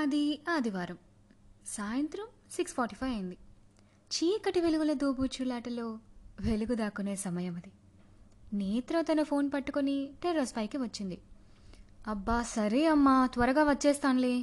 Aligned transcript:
అది 0.00 0.40
ఆదివారం. 0.48 0.98
సాయంత్రం 1.66 2.26
సిక్స్ 2.50 2.74
ఫార్టీ 2.74 2.96
ఫైవ్ 2.96 3.12
అయింది. 3.12 3.36
చీకటి 4.16 4.60
వెలుగుల 4.60 4.92
దోబూచులాటలో 4.92 5.98
వెలుగు 6.40 6.74
దాక్కునే 6.74 7.16
సమయం 7.16 7.56
అది. 7.56 7.72
నేత్ర 8.56 9.00
తన 9.00 9.22
ఫోన్ 9.22 9.50
పట్టుకొని 9.54 10.10
టెర్రస్ 10.22 10.56
పైకి 10.56 10.76
వచ్చింది. 10.76 11.18
అబ్బా 12.06 12.42
సరే 12.42 12.86
అమ్మా 12.86 13.26
త్వరగా 13.26 13.64
వచ్చేస్తానులే. 13.64 14.42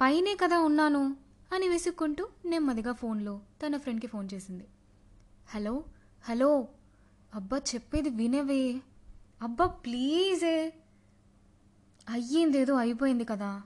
పైనే 0.00 0.36
కదా 0.36 0.58
ఉన్నాను 0.58 1.16
అని 1.54 1.68
విసుక్కుంటూ 1.68 2.28
నెమ్మదిగా 2.44 2.92
ఫోన్లో 2.92 3.40
తన 3.66 3.76
ఫ్రెండ్కి 3.76 4.06
ఫోన్ 4.06 4.28
చేసింది. 4.34 4.64
Hello 5.48 5.84
hello. 6.24 6.68
అబ్బా 7.34 7.58
చెప్పేది 7.58 8.10
వినవే. 8.10 8.80
అబ్బా 9.42 9.66
ప్లీజే. 9.66 10.72
అయ్యిందేదో 12.08 12.74
అయిపోయింది 12.74 13.24
కదా. 13.24 13.62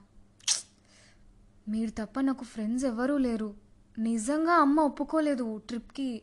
మీరు 1.69 1.91
తప్ప 1.91 2.21
నాకు 2.21 2.45
ఫ్రెండ్స్ 2.45 2.85
ఎవరూ 2.85 3.19
లేరు. 3.19 3.55
నిజంగా 3.99 4.53
అమ్మ 4.53 4.81
ఒప్పుకోలేదు 4.81 5.59
ట్రిప్కి 5.59 6.23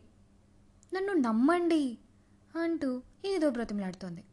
నన్ను 0.93 1.13
నమ్మండి 1.13 1.97
అంటూ 2.63 3.01
ఏదో 3.25 3.49
బ్రతిమలాడుతోంది. 3.49 4.23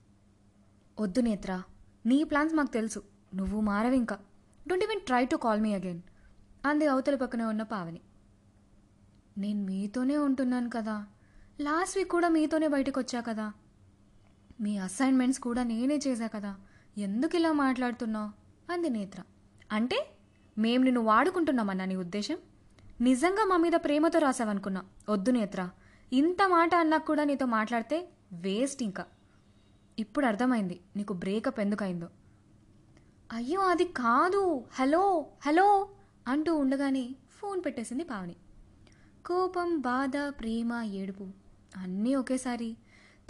వద్దు 1.00 1.20
నేత్ర 1.20 1.62
నీ 2.06 2.24
ప్లాన్స్ 2.24 2.54
మాకు 2.54 2.72
తెలుసు. 2.72 3.02
నువ్వు 3.34 3.60
మారవి 3.60 3.96
ఇంకా. 3.96 4.18
Don't 4.68 4.84
even 4.84 5.00
try 5.00 5.26
to 5.26 5.36
call 5.36 5.60
me 5.60 5.74
again 5.74 6.00
అంది 6.66 6.86
అవతల 6.86 7.14
పక్కనే 7.14 7.44
ఉన్న 7.44 7.62
పావని. 7.62 8.00
నేను 9.38 9.64
మీతోనే 9.64 10.16
ఉంటున్నాను 10.16 10.70
కదా. 10.70 11.06
లాస్ట్ 11.60 11.98
వీక్ 11.98 12.08
కూడా 12.08 12.28
మీతోనే 12.28 12.68
బయటకు 12.68 13.00
వచ్చా 13.00 13.20
కదా. 13.20 13.52
మీ 14.60 14.78
అసైన్మెంట్స్ 14.78 15.40
కూడా 15.40 15.62
నేనే 15.62 16.00
చేశా 16.06 16.26
కదా. 16.26 16.56
ఎందుకు 16.98 17.36
ఇలా 17.36 17.52
మాట్లాడుతున్నావు? 17.52 18.46
అంది 18.72 18.90
నేత్ర. 18.90 19.22
అంటే 19.72 20.15
మేం 20.58 20.82
నిన్ను 20.82 21.00
వాడుకుంటున్నామన్నా 21.00 21.84
నీ 21.84 21.96
ఉద్దేశం? 21.96 22.38
నిజంగా 23.00 23.44
మా 23.44 23.56
మీద 23.56 23.72
ప్రేమతో 23.72 24.18
రాసావనుకున్నా. 24.18 24.84
వద్దు 25.10 25.30
నేత్ర. 25.30 25.68
ఇంత 26.12 26.48
మాట 26.48 26.74
అన్నా 26.74 26.98
కూడా 26.98 27.24
నీతో 27.24 27.46
మాట్లాడితే 27.46 28.08
వేస్ట్ 28.32 28.82
ఇంకా. 28.82 29.04
ఇప్పుడు 29.98 30.26
అర్థమైంది. 30.26 30.80
నీకు 30.96 31.12
బ్రేకప్ 31.12 31.60
ఎందుకైందో. 31.60 32.08
అయ్యో 33.32 33.60
అది 33.60 33.84
కాదు. 33.84 34.64
హలో 34.72 35.26
హలో 35.46 35.88
అంటూ 36.28 36.56
ఉండగానే 36.56 37.10
ఫోన్ 37.30 37.62
పెట్టేసింది 37.64 38.04
పావని. 38.04 38.36
కోపం 39.26 39.78
బాధ 39.78 40.12
ప్రేమ 40.28 40.72
ఏడుపు 40.72 41.26
అన్నీ 41.76 42.14
ఒకేసారి 42.14 42.76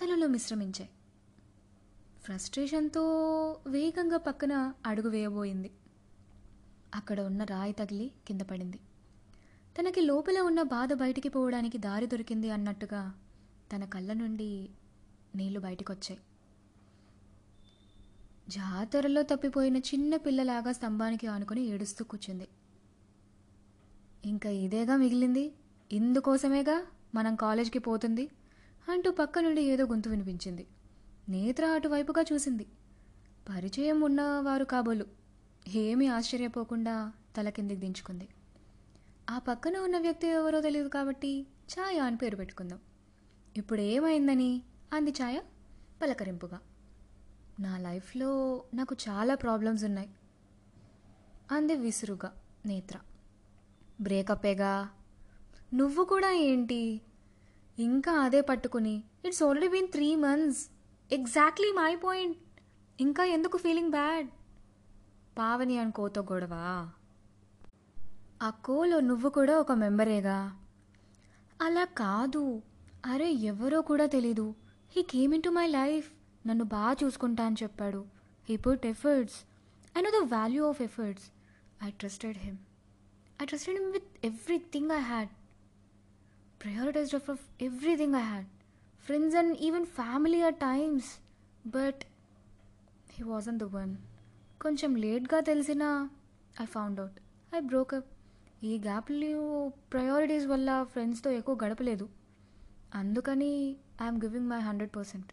తనలో 0.02 0.26
మిశ్రమించాయి. 0.26 0.90
ఫ్రస్ట్రేషన్తో 2.22 3.02
వేగంగా 3.66 4.16
పక్కన 4.16 4.72
అడుగు 4.86 5.08
వేయబోయింది. 5.08 5.70
అక్కడ 6.96 7.20
ఉన్న 7.20 7.44
రాయి 7.44 7.72
తగిలి 7.72 8.12
కింద 8.28 8.40
పడింది. 8.40 8.78
తనకి 9.78 10.00
లోపల 10.00 10.40
ఉన్న 10.40 10.62
బాధ 10.62 10.92
బయటికి 10.92 11.28
పోవడానికి 11.28 11.78
దారి 11.78 12.06
దొరికింది 12.06 12.50
అన్నట్టుగా 12.50 13.14
తన 13.72 13.84
కళ్ళ 13.84 14.12
నుండి 14.12 14.70
నీళ్ళు 15.34 15.60
బయటకొచ్చాయి. 15.60 16.18
జాతరలో 18.48 19.22
తప్పిపోయిన 19.22 19.76
చిన్న 19.76 20.16
పిల్లలాగా 20.16 20.72
స్తంభానికి 20.72 21.26
ఆనుకొని 21.26 21.66
ఏడుస్తూ 21.66 22.04
కూర్చుంది. 22.04 22.48
ఇంకా 24.24 24.50
ఇదేగా 24.50 24.96
మిగిలింది? 24.96 25.52
ఇందుకోసమేగా 25.92 26.86
మనం 27.14 27.36
కాలేజ్కి 27.36 27.78
పోతుంది? 27.78 28.30
అంటూ 28.88 29.10
పక్క 29.10 29.38
నుండి 29.38 29.62
ఏదో 29.62 29.84
గొంతు 29.84 30.08
వినిపించింది. 30.08 30.66
నేత్ర 31.28 31.64
అటువైపుగా 31.66 32.24
చూసింది. 32.32 32.66
పరిచయం 33.48 34.00
ఉన్నవారు 34.00 34.64
కాబోలు. 34.64 35.25
ఏమీ 35.74 36.06
ఆశ్చర్యపోకుండా 36.06 37.12
తల 37.36 37.48
కిందికి 37.48 37.80
దించుకుంది. 37.80 38.28
ఆ 39.30 39.38
పక్కన 39.38 39.76
ఉన్న 39.76 39.98
వ్యక్తి 39.98 40.26
ఎవరో 40.26 40.60
తెలియదు 40.60 40.88
కాబట్టి 40.88 41.46
ఛాయ 41.72 41.98
అని 41.98 42.16
పేరు 42.16 42.36
పెట్టుకుందాం. 42.36 42.78
ఇప్పుడు 43.56 43.80
ఏమైందని? 43.80 44.62
అంది 44.92 45.10
ఛాయ 45.10 45.40
పలకరింపుగా. 46.02 46.60
నా 47.60 47.78
లైఫ్లో 47.78 48.62
నాకు 48.74 48.96
చాలా 49.08 49.34
ప్రాబ్లమ్స్ 49.34 49.84
ఉన్నాయి 49.84 50.08
అంది 51.50 51.74
విసురుగా 51.74 52.32
నేత్ర. 52.66 52.98
బ్రేకప్పేగా? 54.00 54.88
నువ్వు 55.74 56.04
కూడా 56.04 56.32
ఏంటి? 56.32 57.00
ఇంకా 57.78 58.12
అదే 58.12 58.40
పట్టుకుని 58.40 59.04
it's 59.24 59.42
only 59.42 59.68
been 59.68 59.88
three 59.88 60.14
months 60.14 60.68
exactly 61.12 61.72
my 61.72 61.96
point 61.96 62.36
ఇంకా 63.00 63.24
ఎందుకు 63.24 63.58
ఫీలింగ్ 63.58 63.90
బ్యాడ్ 63.90 64.28
పావని 65.38 65.78
అని 65.78 65.92
కోతో 65.92 66.20
గొడవ? 66.20 66.54
ఆ 68.42 68.50
కోలో 68.50 69.00
నువ్వు 69.00 69.30
కూడా 69.30 69.58
ఒక 69.58 69.72
మెంబరేగా? 69.72 70.60
అలా 71.62 71.84
కాదు. 71.84 72.62
అరే 73.06 73.32
ఎవరో 73.32 73.80
కూడా 73.80 74.06
తెలీదు. 74.06 74.54
He 74.90 75.02
came 75.02 75.34
in 75.34 75.42
to 75.42 75.48
my 75.48 75.66
life. 75.66 76.12
నన్ను 76.46 76.64
బాగా 76.64 76.96
చూసుకుంటా 77.04 77.44
అని 77.44 77.56
చెప్పాడు. 77.62 78.04
He 78.48 78.56
put 78.56 78.86
efforts. 78.86 79.36
I 79.98 80.02
know 80.02 80.10
the 80.10 80.34
value 80.34 80.68
of 80.68 80.82
efforts 80.82 81.26
I 81.84 81.90
trusted 81.90 82.38
him 82.38 82.58
I 83.42 83.44
trusted 83.44 83.80
him 83.80 83.92
with 83.92 84.26
everything 84.26 84.90
I 84.90 85.00
had 85.00 85.28
prioritize 86.64 87.14
of 87.14 87.30
of 87.30 87.62
everything 87.62 88.14
I 88.14 88.20
had 88.20 88.46
friends 89.04 89.36
and 89.36 89.58
even 89.58 89.86
family 89.86 90.42
or 90.42 90.54
times 90.54 91.18
but 91.66 92.02
he 93.10 93.24
wasn't 93.24 93.58
the 93.58 93.62
one 93.62 93.96
కొంచెం 94.60 94.96
లేట్గా 94.96 95.40
తెలిసినా 95.40 96.10
I 96.60 96.64
found 96.64 97.00
out 97.00 97.12
I 97.56 97.60
broke up 97.60 98.06
ఈ 98.64 98.78
గ్యాప్లు 98.78 99.68
priorities 99.92 100.46
వల్ల 100.46 100.82
ఫ్రెండ్స్తో 100.82 101.30
ఎక్కువ 101.30 101.58
గడపలేదు. 101.64 102.08
అందుకని 102.94 103.76
I'm 104.02 104.16
giving 104.16 104.48
my 104.48 104.58
hundred 104.58 104.96
percent 104.96 105.32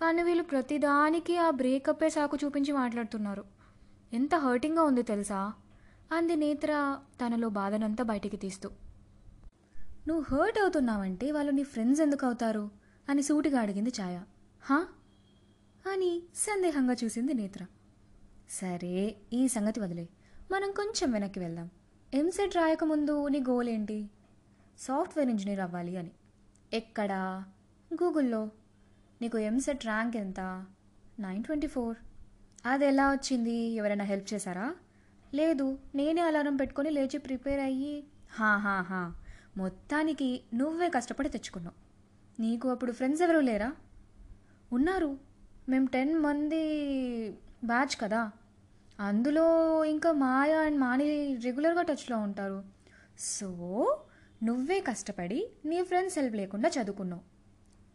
కానీ 0.00 0.22
వీళ్ళు 0.22 0.44
ప్రతిదానికి 0.44 1.36
ఆ 1.36 1.50
బ్రేకప్పే 1.50 2.08
సాకు 2.08 2.38
చూపించి 2.44 2.72
మాట్లాడుతున్నారు. 2.72 3.44
ఎంత 4.12 4.34
హర్టింగ్గా 4.34 4.82
ఉంది 4.82 5.02
తెలుసా? 5.02 5.52
అంది 6.12 6.36
నేత్ర 6.36 6.98
తనలో 7.26 7.48
బాధనంతా 7.48 8.04
బయటికి 8.04 8.36
తీస్తూ. 8.36 8.70
నువ్వు 10.08 10.36
హర్ట్ 10.36 10.58
అవుతున్నావంటే 10.58 11.32
వాళ్ళు 11.32 11.52
నీ 11.52 11.62
ఫ్రెండ్స్ 11.62 12.00
ఎందుకు 12.00 12.26
అవుతారు? 12.26 12.70
అని 13.08 13.22
సూటిగా 13.22 13.60
అడిగింది 13.60 13.90
ఛాయ. 13.90 14.22
హా? 14.62 14.86
అని 15.92 16.22
సందేహంగా 16.34 16.96
చూసింది 17.04 17.34
నేత్ర. 17.34 17.66
సరే 18.50 19.16
ఈ 19.32 19.48
సంగతి 19.48 19.80
వదిలే. 19.80 20.08
మనం 20.50 20.72
కొంచెం 20.72 21.12
వెనక్కి 21.12 21.38
వెళ్దాం. 21.38 21.70
ఎంసెట్ 22.14 22.56
రాయకముందు 22.56 23.28
నీ 23.28 23.40
గోల్ 23.40 23.68
ఏంటి? 23.68 24.10
సాఫ్ట్వేర్ 24.78 25.30
ఇంజనీర్ 25.30 25.60
అవ్వాలి 25.60 25.96
అని. 25.96 26.10
ఎక్కడా? 26.72 27.44
గూగుల్లో. 27.94 28.50
నీకు 29.22 29.38
ఎంసెట్ 29.38 29.84
ర్యాంక్ 29.84 30.16
ఎంత? 30.16 30.40
Nine 31.20 31.44
twenty 31.44 31.66
four. 31.66 31.96
అది 32.66 32.86
ఎలా 32.86 33.10
వచ్చింది? 33.10 33.54
ఎవరైనా 33.54 34.04
హెల్ప్ 34.04 34.34
చేశారా? 34.34 34.74
లేదు 35.34 35.78
నేనే 35.94 36.20
అలారం 36.20 36.56
పెట్టుకొని 36.56 36.90
లేచి 36.90 37.18
ప్రిపేర్ 37.18 37.60
అయ్యి. 37.60 38.04
హా 38.32 38.56
హా 38.56 38.80
హా. 38.80 39.14
మొత్తానికి 39.56 40.42
నువ్వే 40.54 40.88
కష్టపడి 40.88 41.28
తెచ్చుకున్నావు. 41.28 41.86
నీకు 42.42 42.68
అప్పుడు 42.68 42.92
ఫ్రెండ్స్ 42.92 43.22
ఎవరూ 43.22 43.40
లేరా? 43.40 43.72
ఉన్నారు. 44.72 45.18
మేము 45.68 45.86
టెన్ 45.86 46.18
మంది 46.18 46.62
బ్యాచ్ 47.66 48.00
కదా. 48.00 48.30
అందులో 49.00 49.84
ఇంకా 49.84 50.12
మాయ 50.12 50.52
అండ్ 50.52 50.80
మాని 50.80 51.36
రెగ్యులర్గా 51.36 51.82
టచ్లో 51.82 52.18
ఉంటారు. 52.18 52.64
సో 53.18 53.48
నువ్వే 54.42 54.80
కష్టపడి 54.80 55.50
నీ 55.64 55.82
ఫ్రెండ్స్ 55.82 56.18
హెల్ప్ 56.18 56.36
లేకుండా 56.36 56.68
చదువుకున్నావు. 56.68 57.22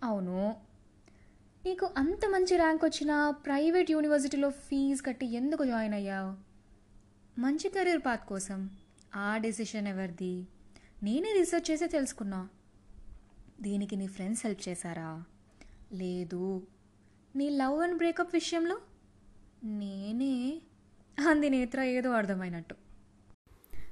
అవును. 0.06 0.56
నీకు 1.66 1.90
అంత 1.98 2.30
మంచి 2.30 2.58
ర్యాంక్ 2.58 2.86
వచ్చిన 2.86 3.30
ప్రైవేట్ 3.30 3.92
యూనివర్సిటీలో 3.92 4.50
ఫీజు 4.50 5.04
కట్టి 5.04 5.26
ఎందుకు 5.26 5.66
జాయిన్ 5.66 5.94
అయ్యావు? 5.94 6.36
మంచి 7.40 7.70
కెరీర్ 7.70 8.02
పాత్ 8.06 8.28
కోసం 8.28 8.70
ఆ 9.16 9.38
డెసిషన్ 9.38 9.88
ఎవరిది? 9.88 10.48
నేనే 11.04 11.34
రీసెర్చ్ 11.34 11.72
చేసి 11.72 11.88
తెలుసుకున్నా. 11.88 12.50
దీనికి 13.62 13.96
నీ 13.96 14.08
ఫ్రెండ్స్ 14.08 14.46
హెల్ప్ 14.46 14.70
చేశారా? 14.70 15.24
లేదు. 15.94 16.68
నీ 17.36 17.50
లవ్ 17.50 17.82
అండ్ 17.82 17.98
బ్రేకప్ 17.98 18.34
విషయంలో 18.34 18.78
నేనే? 19.64 20.62
అంది 21.30 21.50
నేత్ర 21.50 21.82
ఏదో 21.82 22.10
అర్థమైనట్టు. 22.10 22.76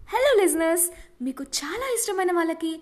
హలో 0.10 0.44
లిజనర్స్ 0.44 0.89
మీకు 1.24 1.44
చాలా 1.44 1.94
ఇష్టమైన 1.94 2.31
వాళ్ళకి 2.31 2.81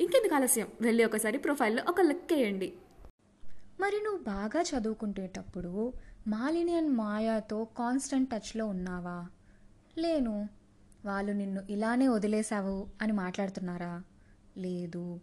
ఇంకెందుకు 0.00 0.34
ఆలస్యం? 0.34 0.68
వెళ్ళి 0.80 1.04
ఒకసారి 1.04 1.38
ప్రొఫైల్లో 1.38 1.82
ఒక 1.88 2.00
లుక్ 2.00 2.32
వేయండి. 2.32 2.72
మరి 3.80 4.02
నువ్వు 4.04 4.24
బాగా 4.24 4.62
చదువుకుంటేటప్పుడు 4.62 5.92
మాలిని 6.28 6.76
అండ్ 6.76 6.92
మాయాతో 6.92 7.64
కాన్స్టెంట్ 7.64 8.30
టచ్లో 8.30 8.66
ఉన్నావా? 8.66 9.26
లేను. 9.98 10.48
వాళ్ళు 11.04 11.32
నిన్ను 11.32 11.62
ఇలానే 11.70 12.08
వదిలేశావు 12.08 12.86
అని 13.02 13.12
మాట్లాడుతున్నారా? 13.12 14.02
లేదు. 14.58 15.20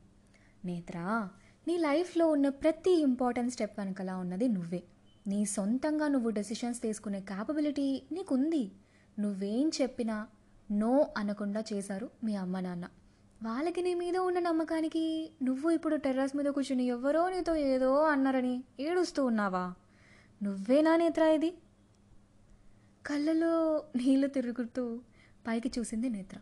నేత్రా 0.66 1.30
నీ 1.68 1.78
లైఫ్లో 1.78 2.28
ఉన్న 2.28 2.50
ప్రతి 2.50 2.92
ఇంపార్టెంట్ 2.92 3.54
స్టెప్ 3.54 3.80
వెనకలా 3.80 4.18
ఉన్నది 4.18 4.48
నువ్వే. 4.48 4.84
నీ 5.28 5.46
సొంతంగా 5.46 6.08
నువ్వు 6.08 6.30
డెసిషన్స్ 6.30 6.81
తీసుకునే 6.81 7.19
క్యాపబిలిటీ 7.19 8.04
నీకుంది. 8.12 8.72
నువ్వేం 9.19 9.72
చెప్పినా 9.81 10.28
నో 10.72 11.08
అనకుండా 11.18 11.64
చేశారు 11.74 12.10
మీ 12.24 12.36
అమ్మ 12.36 12.60
నాన్న. 12.60 12.86
వాళ్ళకి 13.44 13.81
నీ 13.81 13.94
మీద 13.94 14.18
ఉన్న 14.18 14.40
నమ్మకానికి 14.40 15.31
నువ్వు 15.44 15.69
ఇప్పుడు 15.69 15.95
టెర్రస్ 15.95 16.36
మీద 16.36 16.45
కూర్చుని 16.45 16.84
ఎవరో 16.84 17.30
నీతో 17.30 17.56
ఏదో 17.56 18.04
అన్నారని 18.04 18.63
ఏడుస్తూ 18.80 19.25
ఉన్నావా? 19.25 19.74
నువ్వేనా 20.44 20.95
నేత్రా 20.95 21.28
ఇది? 21.28 21.50
కళ్ళలో 23.06 23.84
నీళ్ళు 23.95 24.28
తిరుగుతూ 24.28 25.01
పైకి 25.48 25.72
చూసింది 25.80 26.10
నేత్ర. 26.10 26.38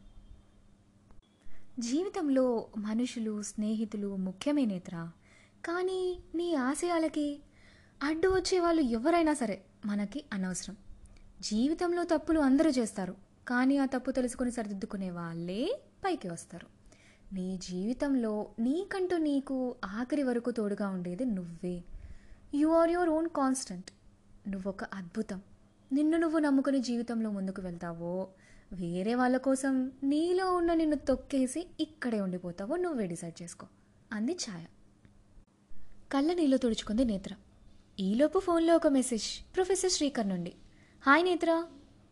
జీవితంలో 1.79 2.67
మనుషులు 2.77 3.41
స్నేహితులు 3.41 4.15
ముఖ్యమే 4.15 4.65
నేత్ర. 4.65 5.09
కానీ 5.65 6.19
నీ 6.35 6.55
ఆశయాలకి 6.55 7.41
అడ్డు 8.03 8.27
వచ్చే 8.27 8.59
వాళ్ళు 8.59 8.81
ఎవరైనా 8.81 9.33
సరే 9.33 9.61
మనకి 9.85 10.25
అనవసరం. 10.33 10.77
జీవితంలో 11.41 12.03
తప్పులు 12.03 12.39
అందరూ 12.39 12.69
చేస్తారు. 12.69 13.15
కానీ 13.47 13.77
ఆ 13.77 13.85
తప్పు 13.85 14.11
తెలుసుకొని 14.11 14.51
సరిదిద్దుకునే 14.51 15.11
వాళ్ళే 15.11 15.81
పైకి 16.05 16.27
వస్తారు. 16.27 16.80
నీ 17.33 17.57
జీవితంలో 17.57 18.47
నీకంటూ 18.59 19.17
నీకు 19.17 19.75
ఆఖరి 19.85 20.23
వరకు 20.23 20.51
తోడుగా 20.51 20.87
ఉండేది 20.87 21.25
నువ్వే. 21.25 21.83
You 22.55 22.67
are 22.67 22.91
your 22.91 23.09
own 23.09 23.29
constant 23.29 23.91
నువ్వొక 24.49 24.83
అద్భుతం. 24.83 25.41
నిన్ను 25.91 26.17
నువ్వు 26.17 26.39
నమ్ముకుని 26.39 26.79
జీవితంలో 26.79 27.31
ముందుకు 27.31 27.61
వెళ్తావో 27.61 28.27
వేరే 28.73 29.15
వాళ్ళ 29.15 29.37
కోసం 29.37 29.91
నీలో 30.03 30.55
ఉన్న 30.55 30.73
నిన్ను 30.73 30.95
తొక్కేసి 30.95 31.67
ఇక్కడే 31.79 32.21
ఉండిపోతావో 32.21 32.75
నువ్వే 32.75 33.07
డిసైడ్ 33.07 33.41
చేసుకో. 33.41 33.67
అంది 34.11 34.33
ఛాయ. 34.33 34.65
కళ్ళ 36.11 36.33
నీళ్ళు 36.33 36.57
తుడుచుకుంది 36.57 37.05
నేత్ర. 37.05 37.35
ఈలోపు 37.99 38.39
ఫోన్లో 38.39 38.75
ఒక 38.75 38.87
మెసేజ్ 38.87 39.55
ప్రొఫెసర్ 39.55 39.91
శ్రీకర్ 39.91 40.29
నుండి. 40.29 40.53
Hi 41.01 41.23
Netra. 41.23 41.65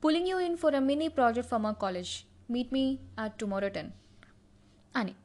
Pulling 0.06 0.28
you 0.28 0.40
in 0.40 0.58
for 0.58 0.76
a 0.76 0.80
mini 0.80 1.08
project 1.08 1.52
for 1.52 1.62
మా 1.62 1.72
college 1.72 2.10
meet 2.52 2.74
me 2.74 3.00
at 3.20 3.40
tomorrow 3.40 3.70
ten 3.70 3.92
అని. 4.96 5.16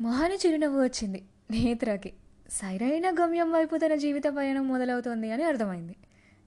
మొహాని 0.00 0.34
చిరునవ్వు 0.34 0.82
వచ్చింది. 0.82 1.24
నేత్రకి. 1.50 2.12
సరైన 2.50 3.10
గమ్యం 3.10 3.52
వైపు 3.52 3.76
తన 3.76 3.94
జీవిత 3.94 4.22
పయనం 4.38 4.68
మొదలవుతోంది 4.68 5.30
అని 5.30 5.44
అర్థమైంది. 5.44 5.96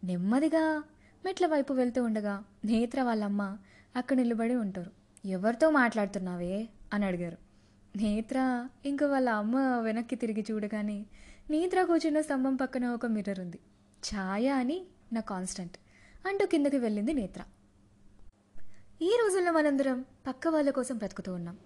నెమ్మదిగా 0.03 0.83
మెట్ల 1.25 1.47
వైపు 1.47 1.73
వెళ్తూ 1.73 2.03
ఉండగా 2.03 2.43
నేత్ర 2.65 3.01
వాళ్ళమ్మ 3.01 3.57
అక్కడ 3.95 4.15
నిలబడి 4.15 4.55
ఉంటారు. 4.55 4.91
ఎవరితో 5.27 5.71
మాట్లాడుతున్నావే? 5.71 6.67
అని 6.93 7.05
అడిగారు. 7.05 7.37
నేత్ర 7.97 8.67
ఇంకా 8.85 9.07
వాళ్ళ 9.07 9.29
అమ్మ 9.29 9.57
వెనక్కి 9.57 10.15
తిరిగి 10.15 10.45
చూడగానే 10.51 11.05
నేత్ర 11.49 11.83
కూర్చున్న 11.83 12.21
స్తంభం 12.21 12.55
పక్కన 12.55 12.85
ఒక 12.85 13.05
మిర్రర్ 13.05 13.39
ఉంది. 13.39 13.59
ఛాయ 14.13 14.47
అని 14.47 14.85
నా 15.13 15.21
కాన్స్టెంట్ 15.21 15.77
అంటూ 16.27 16.45
కిందకి 16.45 16.77
వెళ్ళింది 16.77 17.13
నేత్ర. 17.13 17.41
ఈ 19.01 19.17
రోజుల్లో 19.23 19.51
మనందరం 19.51 20.05
పక్క 20.27 20.47
వాళ్ళ 20.47 20.69
కోసం 20.69 20.97
బ్రతుకుతూ 20.97 21.33
ఉన్నాం. 21.33 21.57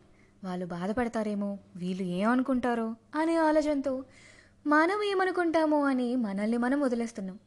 వాళ్ళు 0.44 0.66
బాధపడతారేమో 0.66 1.58
వీళ్ళు 1.76 2.04
ఏమనుకుంటారో 2.04 2.96
అనే 3.16 3.36
ఆలోచనతో 3.38 4.06
మనం 4.68 5.04
ఏమనుకుంటామో 5.04 5.86
అని 5.86 6.16
మనల్ని 6.16 6.58
మనం 6.58 6.82
వదిలేస్తున్నాం. 6.82 7.40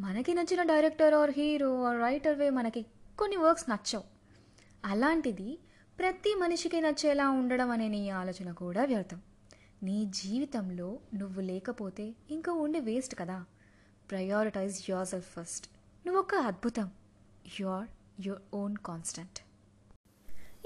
మనకి 0.00 0.34
నచ్చిన 0.34 0.62
director 0.62 1.14
or 1.14 1.30
hero 1.30 1.84
or 1.84 2.00
writer 2.00 2.38
వే 2.38 2.50
మనకి 2.50 2.86
కొన్ని 3.18 3.36
వర్క్స్ 3.36 3.70
నచ్చవు. 3.70 4.02
అలాంటిది 4.84 5.58
ప్రతి 5.98 6.34
మనిషికి 6.34 6.80
నచ్చేలా 6.80 7.28
ఉండడం 7.28 7.70
అనే 7.70 7.88
నీ 7.88 8.10
ఆలోచన 8.10 8.52
కూడా 8.52 8.84
వ్యర్థం. 8.84 9.20
నీ 9.82 10.04
జీవితంలో 10.04 10.98
నువ్వు 11.14 11.40
లేకపోతే 11.40 12.14
ఇంకా 12.30 12.52
ఉండి 12.52 12.80
వేస్ట్ 12.80 13.14
కదా. 13.14 13.44
ప్రయారిటైజ్ 14.10 14.90
యువర్ 14.90 15.08
సెల్ఫ్ 15.08 15.40
ఫస్ట్ 15.40 15.66
నువ్వు 16.06 16.20
ఒక 16.20 16.34
అద్భుతం 16.34 16.90
యువర్ 17.60 17.88
యువర్ 18.26 18.42
ఓన్ 18.54 18.76
కాన్స్టెంట్ 18.76 19.38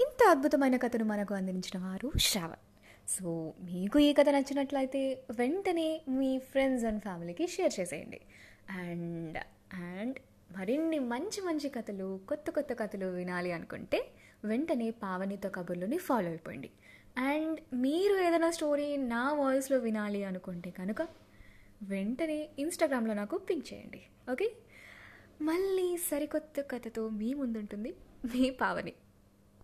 ఇంత 0.01 0.29
అద్భుతమైన 0.29 0.77
కథను 0.77 1.05
మనకు 1.05 1.33
అందించిన 1.33 1.81
వారు 1.81 2.11
శ్రావణ్. 2.17 2.63
సో 3.07 3.53
మీకు 3.61 3.99
ఈ 3.99 4.13
కథ 4.13 4.29
నచ్చినట్లయితే 4.29 5.23
వెంటనే 5.39 6.01
మీ 6.09 6.39
ఫ్రెండ్స్ 6.39 6.85
అండ్ 6.85 7.01
ఫ్యామిలీకి 7.01 7.47
షేర్ 7.47 7.73
చేసేయండి. 7.79 8.21
అండ్ 8.69 9.37
అండ్ 9.73 10.15
మరిన్ని 10.57 10.99
మంచి 10.99 11.41
మంచి 11.41 11.69
కథలు 11.69 12.19
కొత్త 12.27 12.49
కొత్త 12.49 12.73
కథలు 12.73 13.05
వినాలి 13.05 13.51
అనుకుంటే 13.51 14.11
వెంటనే 14.45 14.91
పావనితో 14.91 15.49
కబుర్లోని 15.49 15.97
ఫాలో 15.97 16.27
అయిపోయింది 16.27 16.71
అండ్ 17.17 17.59
మీరు 17.73 18.15
ఏదైనా 18.15 18.51
స్టోరీ 18.51 18.97
నా 18.97 19.33
వాయిస్లో 19.33 19.77
వినాలి 19.77 20.23
అనుకుంటే 20.23 20.69
కనుక 20.69 21.01
వెంటనే 21.83 22.49
ఇన్స్టాగ్రామ్లో 22.59 23.13
నాకు 23.13 23.37
పింక్ 23.37 23.73
చేయండి. 23.73 24.01
ఓకే? 24.31 24.51
మళ్ళీ 25.41 25.97
సరికొత్త 25.97 26.61
కథతో 26.61 27.09
మీ 27.09 27.33
ముందుంటుంది 27.33 27.95
మీ 28.25 28.49
పావని. 28.49 28.93